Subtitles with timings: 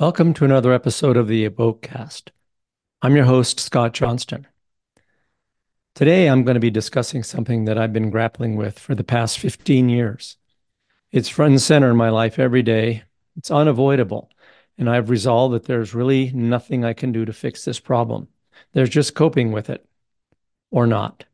[0.00, 2.28] Welcome to another episode of the Evokecast.
[3.02, 4.46] I'm your host, Scott Johnston.
[5.96, 9.40] Today, I'm going to be discussing something that I've been grappling with for the past
[9.40, 10.36] 15 years.
[11.10, 13.02] It's front and center in my life every day.
[13.36, 14.30] It's unavoidable.
[14.78, 18.28] And I've resolved that there's really nothing I can do to fix this problem.
[18.74, 19.84] There's just coping with it
[20.70, 21.24] or not.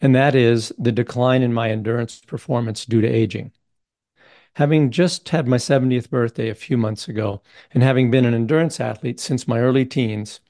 [0.00, 3.52] And that is the decline in my endurance performance due to aging.
[4.54, 7.42] Having just had my 70th birthday a few months ago,
[7.72, 10.40] and having been an endurance athlete since my early teens,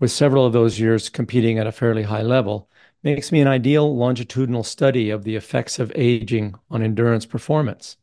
[0.00, 2.68] with several of those years competing at a fairly high level,
[3.04, 7.96] makes me an ideal longitudinal study of the effects of aging on endurance performance.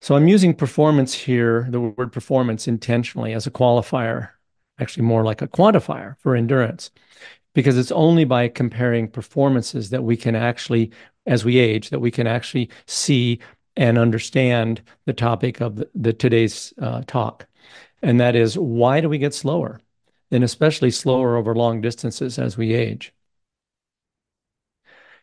[0.00, 4.30] So I'm using performance here, the word performance intentionally as a qualifier,
[4.78, 6.92] actually more like a quantifier for endurance,
[7.54, 10.90] because it's only by comparing performances that we can actually
[11.26, 13.38] as we age that we can actually see
[13.76, 17.46] and understand the topic of the, the today's uh, talk,
[18.02, 19.80] and that is why do we get slower,
[20.30, 23.12] and especially slower over long distances as we age.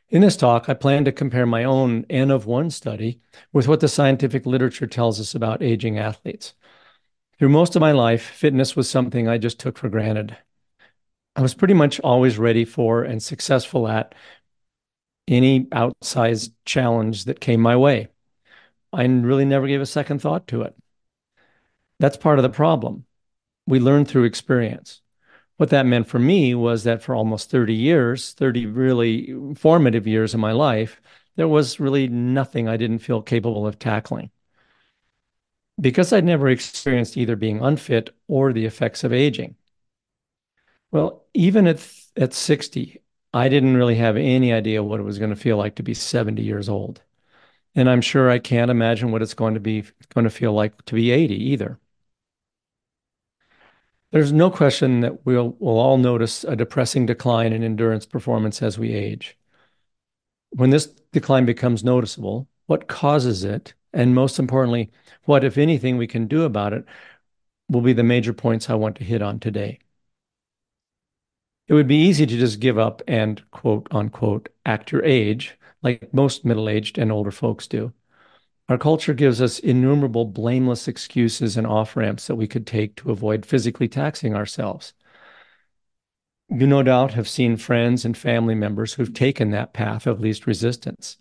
[0.09, 3.19] In this talk, I plan to compare my own N of one study
[3.51, 6.53] with what the scientific literature tells us about aging athletes.
[7.37, 10.37] Through most of my life, fitness was something I just took for granted.
[11.35, 14.15] I was pretty much always ready for and successful at
[15.27, 18.07] any outsized challenge that came my way.
[18.93, 20.75] I really never gave a second thought to it.
[21.99, 23.05] That's part of the problem.
[23.67, 25.01] We learn through experience.
[25.57, 30.33] What that meant for me was that for almost 30 years, 30 really formative years
[30.33, 31.01] of my life,
[31.35, 34.31] there was really nothing I didn't feel capable of tackling.
[35.79, 39.55] Because I'd never experienced either being unfit or the effects of aging.
[40.95, 43.01] Well, even at, at 60,
[43.33, 45.93] I didn't really have any idea what it was going to feel like to be
[45.93, 47.01] 70 years old.
[47.75, 50.85] And I'm sure I can't imagine what it's going to be going to feel like
[50.85, 51.81] to be 80 either.
[54.11, 58.79] There's no question that we'll, we'll all notice a depressing decline in endurance performance as
[58.79, 59.37] we age.
[60.51, 64.93] When this decline becomes noticeable, what causes it, and most importantly,
[65.25, 66.85] what, if anything, we can do about it,
[67.67, 69.79] will be the major points I want to hit on today.
[71.67, 76.13] It would be easy to just give up and quote unquote act your age, like
[76.13, 77.93] most middle aged and older folks do.
[78.69, 83.11] Our culture gives us innumerable blameless excuses and off ramps that we could take to
[83.11, 84.93] avoid physically taxing ourselves.
[86.49, 90.47] You no doubt have seen friends and family members who've taken that path of least
[90.47, 91.17] resistance.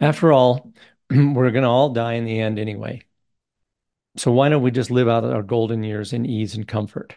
[0.00, 0.72] After all,
[1.10, 3.02] we're going to all die in the end anyway.
[4.16, 7.16] So why don't we just live out our golden years in ease and comfort?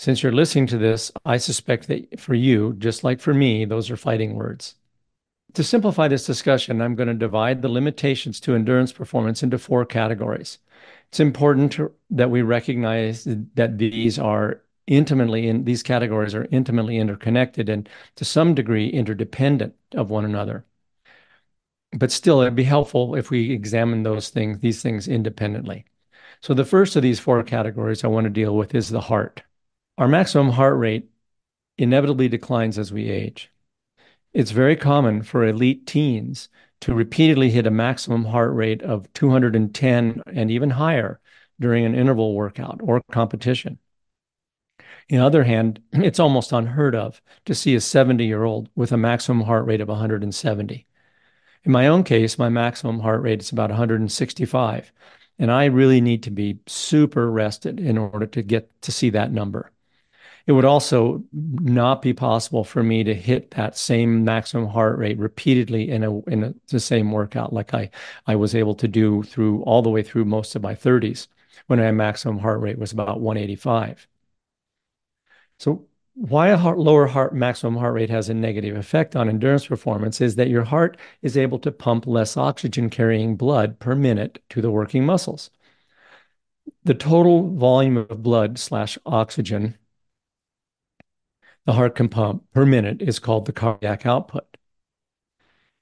[0.00, 3.90] Since you're listening to this, I suspect that for you, just like for me, those
[3.90, 4.76] are fighting words.
[5.52, 9.84] To simplify this discussion, I'm going to divide the limitations to endurance performance into four
[9.84, 10.56] categories.
[11.08, 13.24] It's important to, that we recognize
[13.56, 17.86] that these are intimately in these categories are intimately interconnected and
[18.16, 20.64] to some degree interdependent of one another.
[21.92, 25.84] But still, it'd be helpful if we examine those things, these things independently.
[26.40, 29.42] So the first of these four categories I want to deal with is the heart.
[30.00, 31.10] Our maximum heart rate
[31.76, 33.52] inevitably declines as we age.
[34.32, 36.48] It's very common for elite teens
[36.80, 41.20] to repeatedly hit a maximum heart rate of 210 and even higher
[41.60, 43.78] during an interval workout or competition.
[44.78, 48.92] On the other hand, it's almost unheard of to see a 70 year old with
[48.92, 50.86] a maximum heart rate of 170.
[51.64, 54.92] In my own case, my maximum heart rate is about 165,
[55.38, 59.30] and I really need to be super rested in order to get to see that
[59.30, 59.72] number.
[60.50, 65.16] It would also not be possible for me to hit that same maximum heart rate
[65.16, 67.88] repeatedly in a in a, the same workout like I
[68.26, 71.28] I was able to do through all the way through most of my 30s
[71.68, 74.08] when my maximum heart rate was about 185.
[75.58, 79.66] So why a heart, lower heart maximum heart rate has a negative effect on endurance
[79.68, 84.42] performance is that your heart is able to pump less oxygen carrying blood per minute
[84.48, 85.50] to the working muscles.
[86.82, 89.76] The total volume of blood slash oxygen
[91.66, 94.56] the heart can pump per minute is called the cardiac output.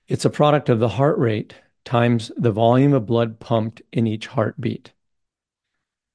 [0.06, 1.54] It's a product of the heart rate
[1.84, 4.92] times the volume of blood pumped in each heartbeat.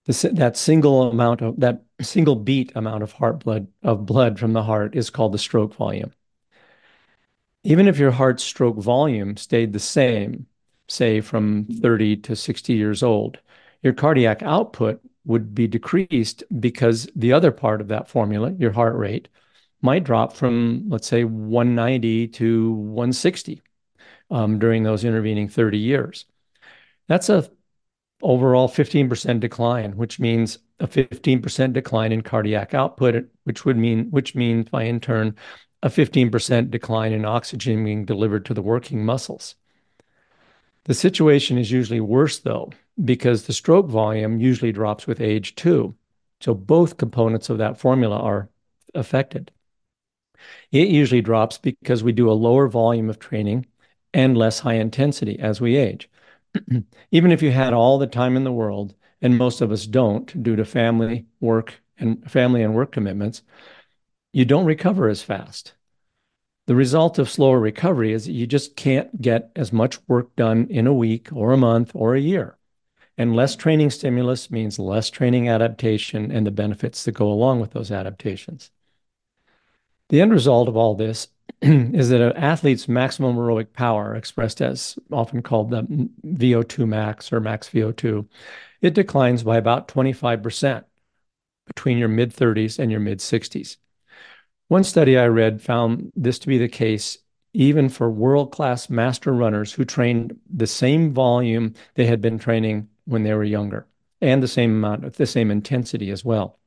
[0.06, 4.64] That single amount of that single beat amount of heart blood of blood from the
[4.64, 6.12] heart is called the stroke volume.
[7.64, 10.48] Even if your heart stroke volume stayed the same,
[10.90, 13.40] say from 30 to 60 years old,
[13.82, 18.96] your cardiac output would be decreased because the other part of that formula, your heart
[18.98, 19.30] rate,
[19.84, 23.62] might drop from, let's say, 190 to 160
[24.32, 26.26] um, during those intervening 30 years.
[27.08, 27.50] That's a
[28.22, 34.34] overall 15% decline, which means a 15% decline in cardiac output, which would mean which
[34.34, 35.36] means by in turn
[35.84, 39.56] a 15% decline in oxygen being delivered to the working muscles.
[40.86, 42.72] The situation is usually worse, though,
[43.04, 45.96] because the stroke volume usually drops with age too.
[46.40, 48.50] So both components of that formula are
[48.94, 49.52] affected.
[50.72, 53.66] It usually drops because we do a lower volume of training
[54.14, 56.10] and less high intensity as we age.
[57.12, 60.44] Even if you had all the time in the world, and most of us don't
[60.44, 63.42] due to family, work, and family and work commitments,
[64.34, 65.74] you don't recover as fast.
[66.66, 70.68] The result of slower recovery is that you just can't get as much work done
[70.70, 72.58] in a week or a month or a year.
[73.18, 77.72] And less training stimulus means less training adaptation and the benefits that go along with
[77.72, 78.72] those adaptations.
[80.14, 81.30] The end result of all this
[81.64, 85.82] is that an athlete's maximum aerobic power, expressed as often called the
[86.24, 88.28] VO2 max or max VO2,
[88.84, 90.84] it declines by about 25%
[91.66, 93.78] between your mid 30s and your mid 60s.
[94.68, 97.18] One study I read found this to be the case
[97.54, 102.88] even for world class master runners who trained the same volume they had been training
[103.06, 103.88] when they were younger
[104.22, 106.60] and the same amount, the same intensity as well.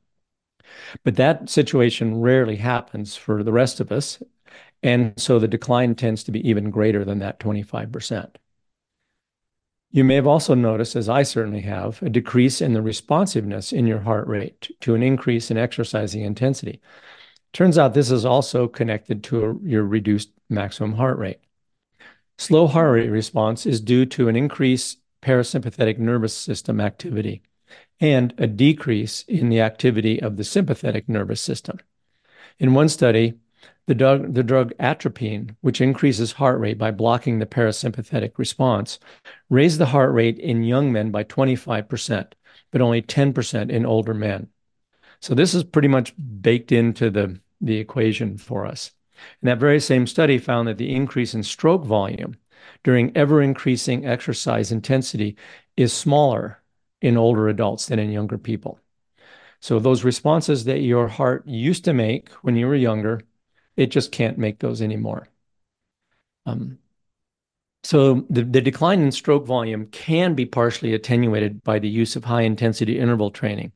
[1.03, 4.21] But that situation rarely happens for the rest of us.
[4.83, 8.35] And so the decline tends to be even greater than that 25%.
[9.91, 13.87] You may have also noticed, as I certainly have, a decrease in the responsiveness in
[13.87, 16.81] your heart rate to an increase in exercising intensity.
[17.53, 21.39] Turns out this is also connected to a, your reduced maximum heart rate.
[22.37, 27.41] Slow heart rate response is due to an increase parasympathetic nervous system activity
[27.99, 31.79] and a decrease in the activity of the sympathetic nervous system.
[32.59, 33.35] In one study,
[33.87, 38.99] the drug, the drug atropine, which increases heart rate by blocking the parasympathetic response,
[39.49, 42.33] raised the heart rate in young men by 25%,
[42.71, 44.49] but only 10% in older men.
[45.19, 48.91] So this is pretty much baked into the, the equation for us.
[49.41, 52.37] And that very same study found that the increase in stroke volume
[52.83, 55.37] during ever increasing exercise intensity
[55.75, 56.61] is smaller
[57.01, 58.79] in older adults than in younger people.
[59.59, 63.21] So those responses that your heart used to make when you were younger,
[63.75, 65.27] it just can't make those anymore.
[66.45, 66.79] Um,
[67.83, 72.25] so the, the decline in stroke volume can be partially attenuated by the use of
[72.25, 73.71] high intensity interval training.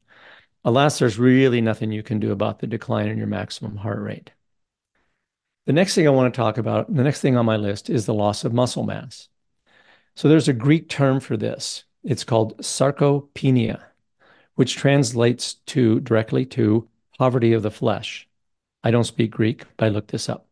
[0.64, 4.32] Alas, there's really nothing you can do about the decline in your maximum heart rate.
[5.66, 8.06] The next thing I want to talk about, the next thing on my list is
[8.06, 9.30] the loss of muscle mass.
[10.16, 11.86] So there's a Greek term for this.
[12.04, 13.82] It's called sarcopenia,
[14.56, 16.88] which translates to directly to
[17.18, 18.28] poverty of the flesh.
[18.84, 20.48] I don't speak Greek, but I looked this up.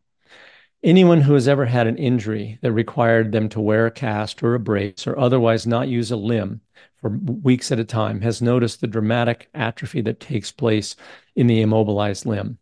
[0.82, 4.54] Anyone who has ever had an injury that required them to wear a cast or
[4.54, 6.60] a brace or otherwise not use a limb
[7.00, 10.96] for weeks at a time has noticed the dramatic atrophy that takes place
[11.36, 12.58] in the immobilized limb.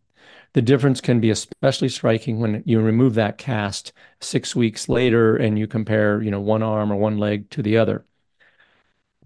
[0.53, 5.59] The difference can be especially striking when you remove that cast six weeks later and
[5.59, 8.03] you compare, you know, one arm or one leg to the other.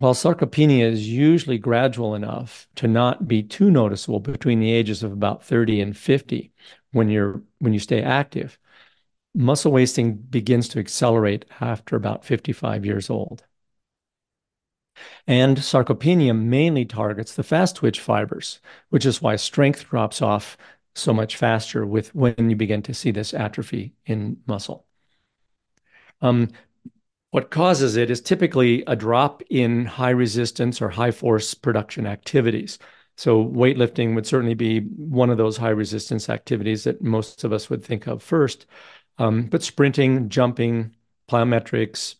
[0.03, 5.13] While sarcopenia is usually gradual enough to not be too noticeable between the ages of
[5.13, 6.51] about 30 and 50
[6.91, 8.59] when you're when you stay active,
[9.33, 13.45] muscle wasting begins to accelerate after about 55 years old.
[15.25, 20.57] And sarcopenia mainly targets the fast twitch fibers, which is why strength drops off
[20.95, 24.85] so much faster with when you begin to see this atrophy in muscle.
[26.19, 26.49] Um,
[27.33, 32.77] what causes it is typically a drop in high resistance or high force production activities.
[33.17, 37.71] So, weightlifting would certainly be one of those high resistance activities that most of us
[37.71, 38.67] would think of first.
[39.17, 40.95] Um, but sprinting, jumping,
[41.27, 42.17] plyometrics,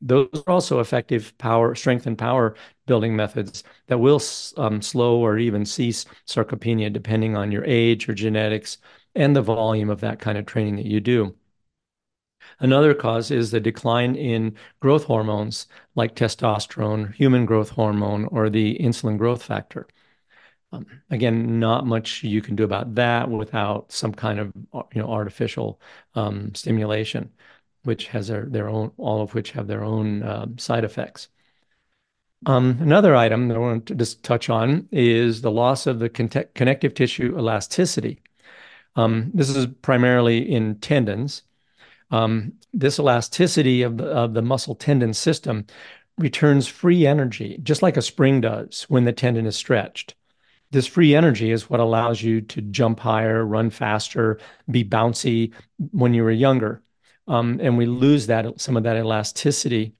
[0.00, 2.54] those are also effective power, strength, and power
[2.86, 4.22] building methods that will
[4.56, 8.78] um, slow or even cease sarcopenia depending on your age or genetics
[9.16, 11.34] and the volume of that kind of training that you do.
[12.60, 18.78] Another cause is the decline in growth hormones like testosterone, human growth hormone, or the
[18.78, 19.86] insulin growth factor.
[20.72, 24.52] Um, again, not much you can do about that without some kind of
[24.94, 25.80] you know artificial
[26.14, 27.30] um, stimulation
[27.84, 31.28] which has their, their own, all of which have their own uh, side effects.
[32.46, 36.08] Um, another item that I want to just touch on is the loss of the
[36.08, 38.20] con- connective tissue elasticity.
[38.96, 41.42] Um, this is primarily in tendons.
[42.14, 45.66] Um, this elasticity of the, of the muscle tendon system
[46.18, 50.14] returns free energy, just like a spring does when the tendon is stretched.
[50.70, 54.38] This free energy is what allows you to jump higher, run faster,
[54.70, 55.52] be bouncy
[55.92, 56.82] when you were younger
[57.26, 59.94] um, and we lose that some of that elasticity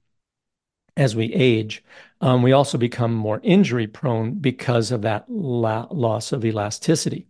[0.97, 1.83] as we age,
[2.21, 7.27] um, we also become more injury prone because of that la loss of elasticity.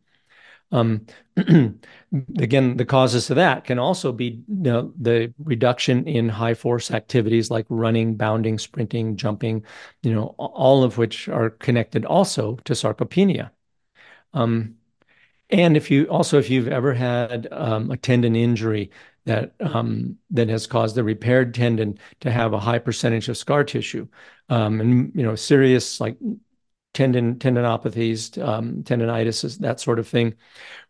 [0.71, 1.05] Um,
[1.37, 6.91] again, the causes of that can also be you know, the reduction in high force
[6.91, 9.63] activities like running, bounding, sprinting, jumping,
[10.01, 13.51] you know, all of which are connected also to sarcopenia.
[14.33, 14.75] Um,
[15.49, 18.91] and if you also, if you've ever had um, a tendon injury
[19.25, 23.63] that um, that has caused the repaired tendon to have a high percentage of scar
[23.63, 24.07] tissue,
[24.49, 26.17] um, and you know, serious like
[26.95, 30.33] tendon tendinopathies, um, tendonitis, that sort of thing,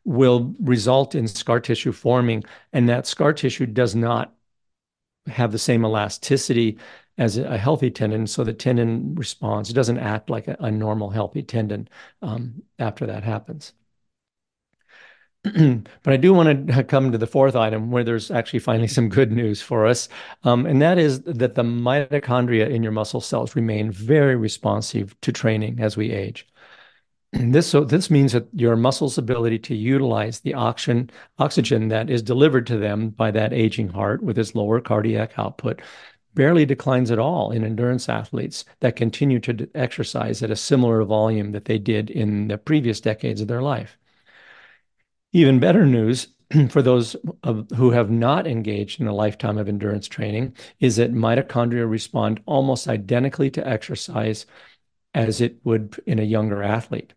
[0.06, 4.34] will result in scar tissue forming, and that scar tissue does not
[5.28, 6.78] have the same elasticity
[7.18, 9.70] as a healthy tendon, so the tendon responds.
[9.70, 11.90] It doesn't act like a, a normal healthy tendon
[12.22, 13.74] um, after that happens.
[16.04, 19.10] but I do want to come to the fourth item where there's actually finally some
[19.10, 20.10] good news for us.
[20.44, 25.32] Um, and that is that the mitochondria in your muscle cells remain very responsive to
[25.32, 26.48] training as we age.
[27.32, 32.22] this so this means that your muscles' ability to utilize the oxygen oxygen that is
[32.22, 35.82] delivered to them by that aging heart with its lower cardiac output
[36.34, 41.52] barely declines at all in endurance athletes that continue to exercise at a similar volume
[41.52, 43.98] that they did in the previous decades of their life.
[45.36, 46.30] Even better news
[46.70, 47.13] for those
[47.44, 52.39] of, who have not engaged in a lifetime of endurance training is that mitochondria respond
[52.46, 54.46] almost identically to exercise
[55.13, 57.12] as it would in a younger athlete.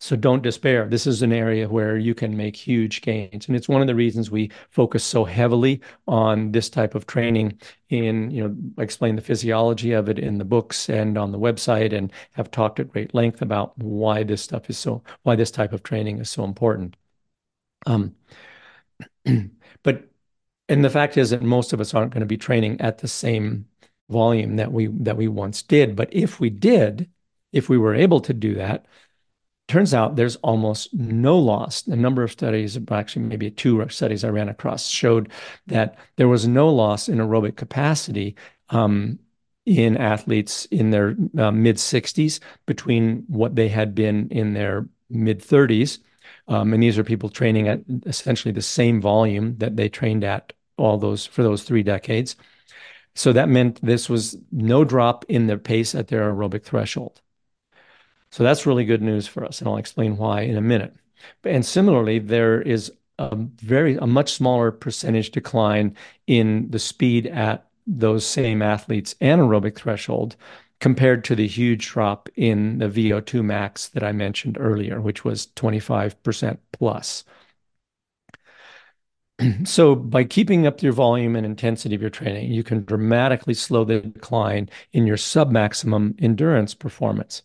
[0.00, 0.86] So don't despair.
[0.86, 3.46] This is an area where you can make huge gains.
[3.46, 7.60] And it's one of the reasons we focus so heavily on this type of training
[7.90, 11.92] in, you know, explain the physiology of it in the books and on the website
[11.92, 15.74] and have talked at great length about why this stuff is so, why this type
[15.74, 16.96] of training is so important.
[17.88, 18.14] Um,
[19.82, 20.08] but,
[20.68, 23.08] and the fact is that most of us aren't going to be training at the
[23.08, 23.66] same
[24.10, 25.96] volume that we, that we once did.
[25.96, 27.10] But if we did,
[27.52, 28.86] if we were able to do that,
[29.68, 31.86] turns out there's almost no loss.
[31.86, 35.30] A number of studies, actually maybe two studies I ran across, showed
[35.66, 38.36] that there was no loss in aerobic capacity
[38.70, 39.18] um,
[39.66, 45.40] in athletes in their uh, mid 60s between what they had been in their mid
[45.40, 45.98] 30s.
[46.48, 50.52] Um, and these are people training at essentially the same volume that they trained at
[50.76, 52.36] all those for those three decades.
[53.14, 57.20] So that meant this was no drop in their pace at their aerobic threshold.
[58.30, 60.94] So that's really good news for us, and I'll explain why in a minute.
[61.44, 67.66] And similarly, there is a very a much smaller percentage decline in the speed at
[67.86, 70.36] those same athletes anaerobic threshold
[70.80, 75.48] compared to the huge drop in the VO2 max that I mentioned earlier, which was
[75.48, 77.24] 25% plus.
[79.64, 83.84] So by keeping up your volume and intensity of your training, you can dramatically slow
[83.84, 87.42] the decline in your sub-maximum endurance performance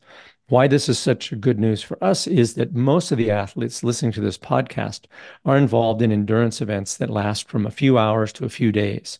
[0.54, 4.12] why this is such good news for us is that most of the athletes listening
[4.12, 5.06] to this podcast
[5.46, 9.20] are involved in endurance events that last from a few hours to a few days.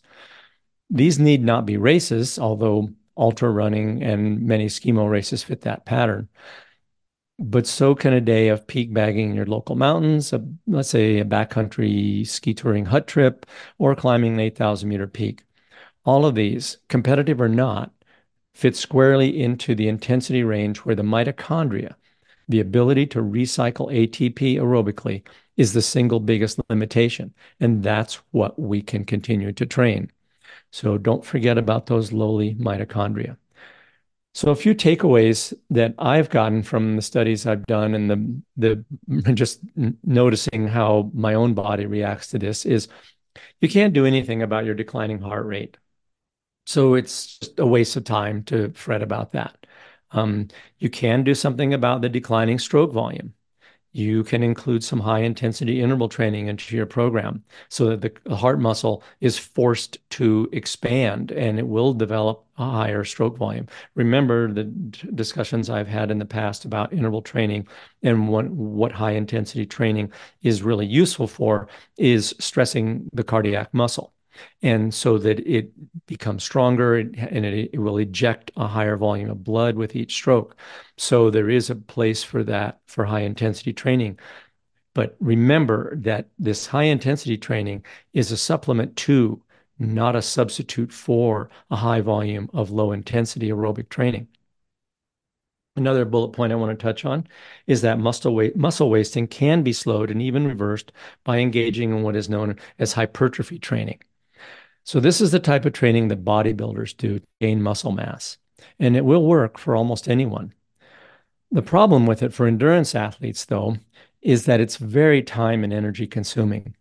[0.90, 6.28] These need not be races, although ultra running and many skimo races fit that pattern.
[7.38, 11.18] But so can a day of peak bagging in your local mountains, a, let's say
[11.18, 13.46] a backcountry ski touring hut trip,
[13.78, 15.42] or climbing an 8,000 meter peak.
[16.04, 17.92] All of these, competitive or not,
[18.54, 21.94] fit squarely into the intensity range where the mitochondria,
[22.48, 27.34] the ability to recycle ATP aerobically, is the single biggest limitation.
[27.58, 30.10] And that's what we can continue to train.
[30.74, 33.36] So don't forget about those lowly mitochondria.
[34.34, 38.10] So a few takeaways that I've gotten from the studies I've done and
[38.56, 39.60] the the just
[40.02, 42.88] noticing how my own body reacts to this is
[43.60, 45.76] you can't do anything about your declining heart rate.
[46.66, 49.66] So it's just a waste of time to fret about that.
[50.10, 53.34] Um, you can do something about the declining stroke volume.
[53.94, 58.58] You can include some high intensity interval training into your program so that the heart
[58.60, 63.68] muscle is forced to expand and it will develop a higher stroke volume.
[63.94, 67.68] Remember the discussions I've had in the past about interval training
[68.02, 74.13] and what, what high intensity training is really useful for is stressing the cardiac muscle
[74.62, 75.70] and so that it
[76.06, 80.56] becomes stronger and it, it, will eject a higher volume of blood with each stroke.
[80.96, 84.18] So there is a place for that for high intensity training.
[84.94, 89.42] But remember that this high intensity training is a supplement to,
[89.78, 94.28] not a substitute for, a high volume of low intensity aerobic training.
[95.76, 97.26] Another bullet point I want to touch on
[97.66, 100.92] is that muscle, wa- muscle wasting can be slowed and even reversed
[101.24, 104.00] by engaging in what is known as hypertrophy training.
[104.84, 108.36] So, this is the type of training that bodybuilders do to gain muscle mass,
[108.78, 110.52] and it will work for almost anyone.
[111.50, 113.76] The problem with it for endurance athletes, though,
[114.20, 116.74] is that it's very time and energy consuming.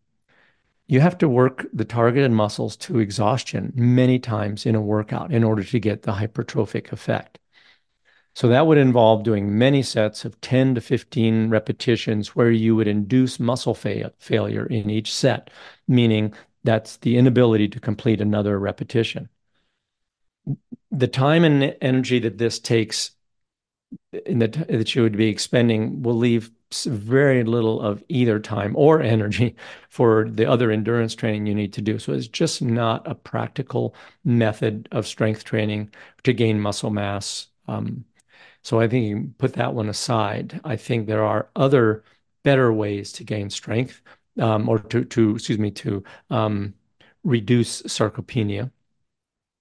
[0.87, 5.43] You have to work the targeted muscles to exhaustion many times in a workout in
[5.43, 7.39] order to get the hypertrophic effect.
[8.35, 12.87] So that would involve doing many sets of 10 to 15 repetitions where you would
[12.87, 15.51] induce muscle fa failure in each set,
[15.87, 16.33] meaning
[16.63, 19.29] that's the inability to complete another repetition.
[20.91, 23.11] The time and energy that this takes
[24.25, 26.51] in the, that you would be expending will leave
[26.85, 29.55] very little of either time or energy
[29.89, 31.99] for the other endurance training you need to do.
[31.99, 35.91] So it's just not a practical method of strength training
[36.23, 37.47] to gain muscle mass.
[37.67, 38.05] Um,
[38.63, 40.59] so I think you put that one aside.
[40.63, 42.03] I think there are other
[42.43, 44.01] better ways to gain strength
[44.39, 46.73] um, or to, to, excuse me, to um,
[47.23, 48.71] reduce sarcopenia.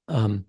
[0.09, 0.47] Um,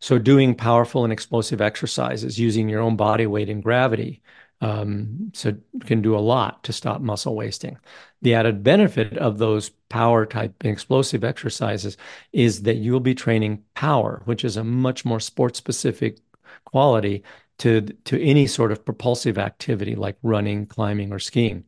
[0.00, 4.22] so doing powerful and explosive exercises using your own body weight and gravity
[4.62, 7.78] um, so can do a lot to stop muscle wasting.
[8.22, 11.96] The added benefit of those power type and explosive exercises
[12.32, 16.18] is that you'll be training power, which is a much more sport specific
[16.64, 17.24] quality
[17.58, 21.64] to, to any sort of propulsive activity like running, climbing, or skiing.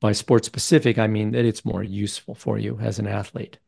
[0.00, 3.58] By sport specific, I mean that it's more useful for you as an athlete.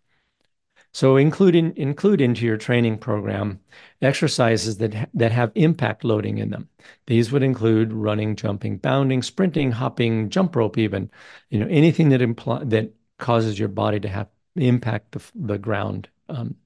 [0.92, 3.60] So include in, include into your training program
[4.00, 6.68] exercises that that have impact loading in them.
[7.06, 11.10] These would include running, jumping, bounding, sprinting, hopping, jump rope, even
[11.50, 16.08] you know anything that imply that causes your body to have impact the, the ground
[16.28, 16.56] um,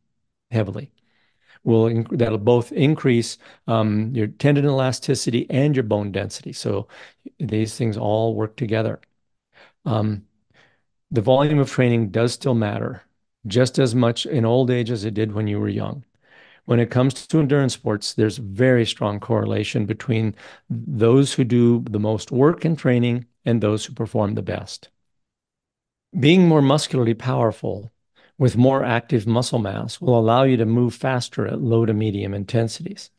[0.50, 0.92] heavily.
[1.64, 6.52] Will that'll both increase um, your tendon elasticity and your bone density.
[6.52, 6.88] So
[7.38, 9.00] these things all work together.
[9.84, 10.26] Um,
[11.10, 13.02] the volume of training does still matter
[13.46, 16.04] just as much in old age as it did when you were young.
[16.64, 20.34] When it comes to endurance sports, there's very strong correlation between
[20.70, 24.88] those who do the most work in training and those who perform the best.
[26.18, 27.92] Being more muscularly powerful
[28.38, 32.32] with more active muscle mass will allow you to move faster at low to medium
[32.32, 33.10] intensities.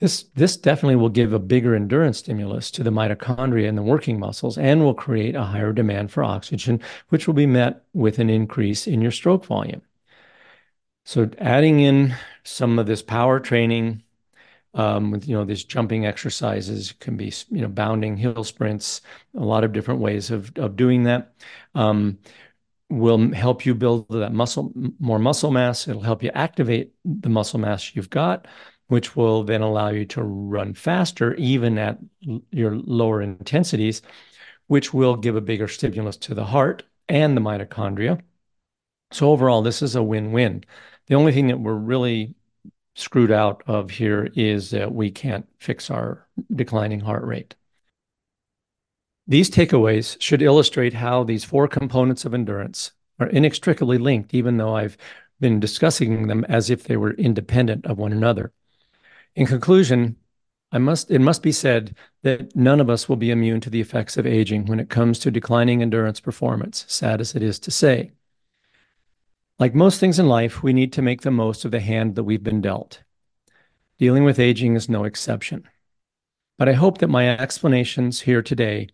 [0.00, 4.18] This, this definitely will give a bigger endurance stimulus to the mitochondria and the working
[4.18, 8.30] muscles and will create a higher demand for oxygen, which will be met with an
[8.30, 9.82] increase in your stroke volume.
[11.04, 14.02] So adding in some of this power training
[14.72, 19.02] um, with, you know, these jumping exercises can be, you know, bounding, hill sprints,
[19.36, 21.34] a lot of different ways of, of doing that.
[21.74, 22.18] Um,
[22.88, 25.86] will help you build that muscle, more muscle mass.
[25.86, 28.46] It'll help you activate the muscle mass you've got
[28.90, 31.98] which will then allow you to run faster, even at
[32.50, 34.02] your lower intensities,
[34.66, 38.20] which will give a bigger stimulus to the heart and the mitochondria.
[39.12, 40.64] So, overall, this is a win win.
[41.06, 42.34] The only thing that we're really
[42.96, 47.54] screwed out of here is that we can't fix our declining heart rate.
[49.28, 54.74] These takeaways should illustrate how these four components of endurance are inextricably linked, even though
[54.74, 54.96] I've
[55.38, 58.52] been discussing them as if they were independent of one another.
[59.34, 60.16] In conclusion,
[60.72, 63.80] I must, it must be said that none of us will be immune to the
[63.80, 67.70] effects of aging when it comes to declining endurance performance, sad as it is to
[67.70, 68.12] say.
[69.58, 72.24] Like most things in life, we need to make the most of the hand that
[72.24, 73.02] we've been dealt.
[73.98, 75.68] Dealing with aging is no exception.
[76.56, 78.88] But I hope that my explanations here today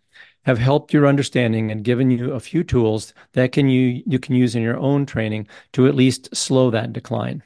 [0.45, 4.35] have helped your understanding and given you a few tools that can you, you can
[4.35, 7.43] use in your own training to at least slow that decline.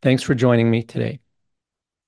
[0.00, 1.20] Thanks for joining me today.